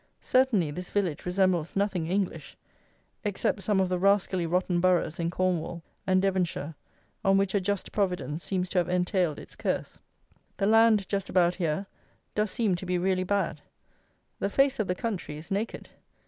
[0.23, 2.57] Certainly this village resembles nothing English,
[3.23, 6.73] except some of the rascally rotten boroughs in Cornwall and Devonshire,
[7.23, 9.99] on which a just Providence seems to have entailed its curse.
[10.57, 11.85] The land just about here
[12.33, 13.61] does seem to be really bad.
[14.39, 15.89] The face of the country is naked.